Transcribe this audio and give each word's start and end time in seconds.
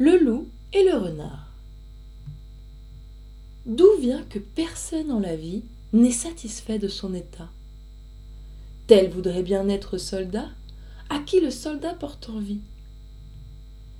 Le 0.00 0.16
loup 0.16 0.46
et 0.72 0.84
le 0.84 0.96
renard. 0.96 1.52
D'où 3.66 3.88
vient 4.00 4.22
que 4.30 4.38
personne 4.38 5.10
en 5.10 5.18
la 5.18 5.34
vie 5.34 5.64
n'est 5.92 6.12
satisfait 6.12 6.78
de 6.78 6.86
son 6.86 7.14
état? 7.14 7.48
Tel 8.86 9.10
voudrait 9.10 9.42
bien 9.42 9.68
être 9.68 9.98
soldat, 9.98 10.50
à 11.10 11.18
qui 11.18 11.40
le 11.40 11.50
soldat 11.50 11.94
porte 11.94 12.28
envie? 12.28 12.60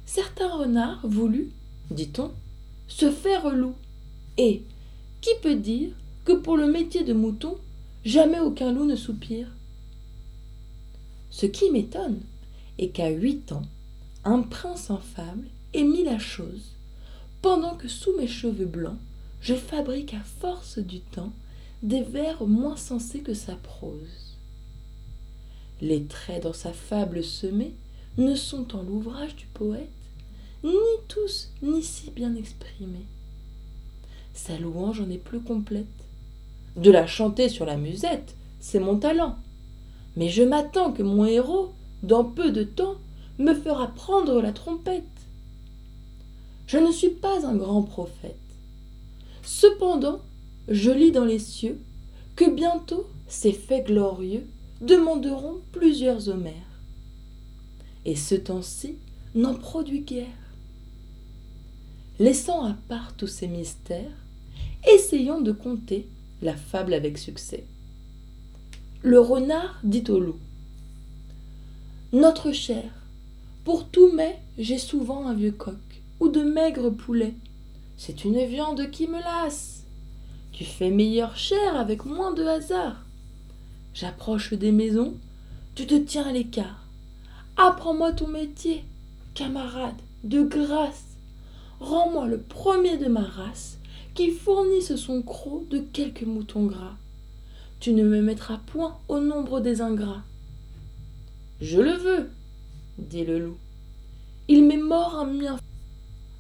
Certains 0.07 0.57
renards 0.57 1.05
voulu, 1.05 1.51
dit-on, 1.91 2.31
se 2.87 3.11
faire 3.11 3.53
loup, 3.53 3.75
et 4.37 4.63
qui 5.21 5.31
peut 5.43 5.57
dire 5.57 5.91
que 6.25 6.33
pour 6.33 6.57
le 6.57 6.71
métier 6.71 7.03
de 7.03 7.13
mouton, 7.13 7.57
jamais 8.05 8.39
aucun 8.39 8.71
loup 8.71 8.85
ne 8.85 8.95
soupire? 8.95 9.49
Ce 11.33 11.47
qui 11.47 11.73
m'étonne 11.73 12.21
est 12.79 12.91
qu'à 12.91 13.09
huit 13.09 13.51
ans, 13.51 13.63
un 14.25 14.43
prince 14.43 14.91
en 14.91 14.99
ait 15.75 15.85
mis 15.85 16.05
la 16.05 16.19
chose, 16.19 16.73
pendant 17.43 17.75
que 17.77 17.89
sous 17.89 18.17
mes 18.17 18.27
cheveux 18.27 18.67
blancs, 18.67 18.99
je 19.41 19.55
fabrique 19.55 20.15
à 20.15 20.21
force 20.41 20.79
du 20.79 21.01
temps 21.01 21.33
des 21.83 22.03
vers 22.03 22.45
moins 22.45 22.77
sensés 22.77 23.21
que 23.21 23.35
sa 23.35 23.55
prose. 23.55 24.37
Les 25.81 26.05
traits 26.05 26.43
dans 26.43 26.53
sa 26.53 26.73
fable 26.73 27.23
semés 27.23 27.75
ne 28.17 28.35
sont 28.35 28.75
en 28.75 28.83
l'ouvrage 28.83 29.37
du 29.37 29.47
poète 29.47 29.89
ni 30.65 30.73
tous 31.07 31.51
ni 31.63 31.83
si 31.83 32.11
bien 32.11 32.35
exprimés. 32.35 33.07
Sa 34.35 34.59
louange 34.59 35.01
en 35.01 35.11
est 35.11 35.19
plus 35.19 35.41
complète. 35.41 35.87
De 36.77 36.91
la 36.91 37.07
chanter 37.07 37.49
sur 37.49 37.65
la 37.65 37.77
musette, 37.77 38.35
c'est 38.61 38.81
mon 38.81 38.99
talent. 38.99 39.37
Mais 40.17 40.29
je 40.29 40.43
m'attends 40.43 40.93
que 40.93 41.03
mon 41.03 41.25
héros, 41.25 41.73
dans 42.03 42.25
peu 42.25 42.51
de 42.51 42.65
temps, 42.65 42.97
me 43.39 43.55
fera 43.55 43.89
prendre 43.89 44.41
la 44.41 44.53
trompette. 44.53 45.05
Je 46.69 46.77
ne 46.77 46.93
suis 46.93 47.09
pas 47.09 47.47
un 47.47 47.57
grand 47.57 47.83
prophète. 47.83 48.37
Cependant, 49.43 50.21
je 50.69 50.91
lis 50.91 51.13
dans 51.13 51.25
les 51.25 51.39
cieux 51.39 51.81
que 52.37 52.49
bientôt 52.49 53.07
ces 53.27 53.53
faits 53.53 53.87
glorieux 53.87 54.47
demanderont 54.83 55.61
plusieurs 55.73 56.29
Homères. 56.29 56.53
Et 58.05 58.17
ce 58.17 58.35
temps-ci 58.35 58.97
n'en 59.35 59.55
produit 59.55 60.03
guère. 60.03 60.27
Laissant 62.19 62.63
à 62.67 62.75
part 62.87 63.15
tous 63.17 63.29
ces 63.29 63.49
mystères, 63.49 64.13
essayons 64.93 65.41
de 65.41 65.53
conter 65.53 66.07
la 66.43 66.55
fable 66.55 66.93
avec 66.93 67.17
succès. 67.17 67.65
Le 69.03 69.21
renard 69.21 69.81
dit 69.85 70.05
au 70.11 70.21
loup 70.21 70.39
Notre 72.13 72.53
cher, 72.53 72.91
pour 73.65 73.89
tout 73.89 74.13
mets, 74.13 74.39
j'ai 74.59 74.79
souvent 74.79 75.27
un 75.27 75.35
vieux 75.35 75.53
coq 75.53 75.88
ou 76.21 76.29
de 76.29 76.43
maigres 76.43 76.91
poulets. 76.91 77.35
C'est 77.97 78.25
une 78.25 78.45
viande 78.45 78.91
qui 78.91 79.07
me 79.09 79.21
lasse. 79.21 79.85
Tu 80.53 80.65
fais 80.65 80.91
meilleure 80.91 81.37
chair 81.37 81.77
avec 81.77 82.05
moins 82.05 82.33
de 82.33 82.45
hasard. 82.45 83.05
J'approche 83.95 84.53
des 84.53 84.73
maisons, 84.73 85.15
tu 85.75 85.87
te 85.87 85.95
tiens 85.95 86.27
à 86.27 86.33
l'écart. 86.33 86.85
Apprends-moi 87.57 88.13
ton 88.13 88.29
métier, 88.29 88.85
camarade, 89.35 90.01
de 90.25 90.43
grâce. 90.43 91.05
Rends-moi 91.81 92.27
le 92.27 92.39
premier 92.39 92.99
de 92.99 93.07
ma 93.07 93.23
race 93.23 93.79
qui 94.15 94.31
fournisse 94.31 94.97
son 94.97 95.23
croc 95.23 95.69
de 95.69 95.79
quelques 95.79 96.23
moutons 96.23 96.67
gras. 96.67 96.97
Tu 97.81 97.93
ne 97.93 98.03
me 98.03 98.21
mettras 98.21 98.59
point 98.59 98.99
au 99.09 99.21
nombre 99.21 99.61
des 99.61 99.81
ingrats. 99.81 100.23
Je 101.61 101.81
le 101.81 101.93
veux, 101.93 102.31
dit 102.99 103.25
le 103.25 103.39
loup. 103.39 103.57
Il 104.49 104.65
m'est 104.65 104.77
mort 104.77 105.17
un 105.17 105.27
mien. 105.27 105.59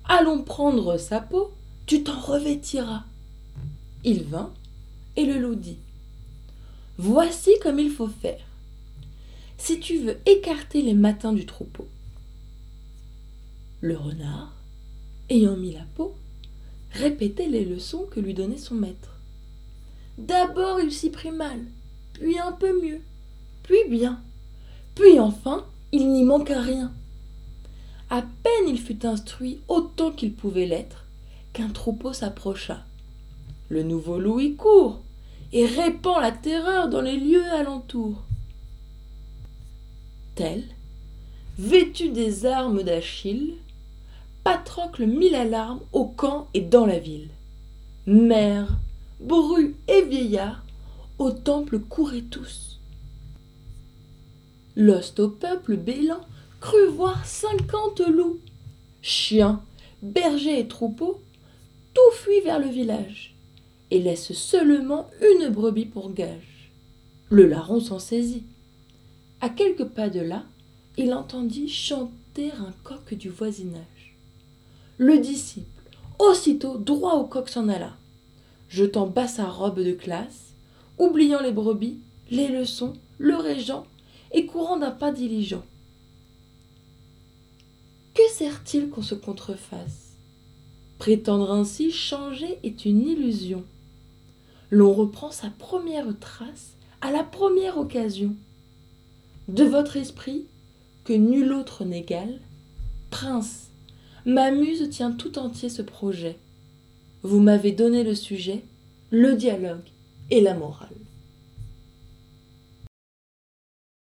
Allons 0.08 0.42
prendre 0.42 0.96
sa 0.96 1.20
peau, 1.20 1.52
tu 1.86 2.02
t'en 2.02 2.18
revêtiras. 2.18 3.04
Il 4.04 4.24
vint, 4.24 4.50
et 5.16 5.26
le 5.26 5.38
loup 5.38 5.54
dit 5.54 5.76
Voici 6.96 7.50
comme 7.62 7.78
il 7.78 7.90
faut 7.90 8.08
faire. 8.08 8.40
Si 9.58 9.80
tu 9.80 9.98
veux 9.98 10.16
écarter 10.24 10.80
les 10.80 10.94
matins 10.94 11.32
du 11.32 11.44
troupeau. 11.44 11.86
Le 13.80 13.96
renard, 13.96 14.52
ayant 15.28 15.56
mis 15.56 15.72
la 15.72 15.84
peau, 15.94 16.14
répétait 16.92 17.48
les 17.48 17.64
leçons 17.64 18.06
que 18.10 18.18
lui 18.18 18.34
donnait 18.34 18.56
son 18.56 18.74
maître. 18.74 19.14
D'abord 20.16 20.80
il 20.80 20.90
s'y 20.90 21.10
prit 21.10 21.30
mal, 21.30 21.60
puis 22.14 22.38
un 22.38 22.52
peu 22.52 22.82
mieux, 22.82 23.00
puis 23.62 23.84
bien, 23.88 24.20
puis 24.94 25.20
enfin 25.20 25.64
il 25.92 26.10
n'y 26.10 26.24
manqua 26.24 26.60
rien. 26.60 26.92
À 28.10 28.22
peine 28.22 28.68
il 28.68 28.80
fut 28.80 29.04
instruit 29.04 29.60
autant 29.68 30.10
qu'il 30.10 30.32
pouvait 30.32 30.66
l'être, 30.66 31.04
qu'un 31.52 31.68
troupeau 31.68 32.12
s'approcha. 32.12 32.84
Le 33.68 33.82
nouveau 33.82 34.18
loup 34.18 34.40
y 34.40 34.54
court, 34.54 35.00
et 35.52 35.66
répand 35.66 36.20
la 36.20 36.32
terreur 36.32 36.88
dans 36.88 37.02
les 37.02 37.18
lieux 37.18 37.50
alentours. 37.52 38.22
Tel, 40.34 40.64
vêtu 41.58 42.10
des 42.10 42.46
armes 42.46 42.82
d'Achille, 42.82 43.54
Patrocle 44.44 45.04
mit 45.04 45.28
l'alarme 45.28 45.80
au 45.92 46.06
camp 46.06 46.48
et 46.54 46.62
dans 46.62 46.86
la 46.86 46.98
ville. 46.98 47.28
Mères, 48.06 48.78
brus 49.20 49.74
et 49.88 50.02
vieillards, 50.02 50.64
au 51.18 51.32
temple 51.32 51.80
couraient 51.80 52.22
tous. 52.22 52.78
L'hoste 54.76 55.20
au 55.20 55.28
peuple 55.28 55.76
bélant 55.76 56.20
crut 56.60 56.90
voir 56.90 57.24
cinquante 57.24 58.00
loups. 58.00 58.38
Chiens, 59.02 59.62
bergers 60.02 60.60
et 60.60 60.68
troupeaux, 60.68 61.20
tout 61.94 62.16
fuit 62.16 62.40
vers 62.40 62.58
le 62.58 62.68
village 62.68 63.34
et 63.90 64.00
laisse 64.00 64.32
seulement 64.32 65.08
une 65.22 65.48
brebis 65.48 65.86
pour 65.86 66.12
gage. 66.12 66.72
Le 67.30 67.46
larron 67.46 67.80
s'en 67.80 67.98
saisit. 67.98 68.44
À 69.40 69.48
quelques 69.48 69.84
pas 69.84 70.10
de 70.10 70.20
là, 70.20 70.44
il 70.96 71.14
entendit 71.14 71.68
chanter 71.68 72.50
un 72.52 72.72
coq 72.82 73.14
du 73.14 73.28
voisinage. 73.28 74.16
Le 74.96 75.18
disciple, 75.18 75.66
aussitôt 76.18 76.76
droit 76.76 77.14
au 77.14 77.24
coq 77.24 77.48
s'en 77.48 77.68
alla, 77.68 77.92
jetant 78.68 79.06
bas 79.06 79.28
sa 79.28 79.46
robe 79.46 79.80
de 79.80 79.92
classe, 79.92 80.54
oubliant 80.98 81.40
les 81.40 81.52
brebis, 81.52 81.98
les 82.30 82.48
leçons, 82.48 82.94
le 83.18 83.36
régent, 83.36 83.84
et 84.32 84.44
courant 84.46 84.76
d'un 84.76 84.90
pas 84.90 85.12
diligent. 85.12 85.62
Sert-il 88.38 88.88
qu'on 88.88 89.02
se 89.02 89.16
contrefasse? 89.16 90.14
Prétendre 90.98 91.50
ainsi 91.50 91.90
changer 91.90 92.58
est 92.62 92.84
une 92.84 93.06
illusion 93.06 93.64
l'on 94.70 94.92
reprend 94.92 95.30
sa 95.30 95.50
première 95.50 96.18
trace 96.18 96.74
à 97.00 97.10
la 97.10 97.24
première 97.24 97.78
occasion. 97.78 98.34
De 99.48 99.64
votre 99.64 99.96
esprit, 99.96 100.46
que 101.04 101.12
nul 101.12 101.52
autre 101.52 101.84
n'égale, 101.84 102.40
prince, 103.10 103.68
ma 104.26 104.50
muse 104.50 104.90
tient 104.90 105.12
tout 105.12 105.38
entier 105.38 105.68
ce 105.68 105.82
projet. 105.82 106.36
Vous 107.22 107.40
m'avez 107.40 107.72
donné 107.72 108.04
le 108.04 108.14
sujet, 108.14 108.62
le 109.10 109.34
dialogue 109.34 109.88
et 110.30 110.40
la 110.40 110.54
morale. 110.54 110.88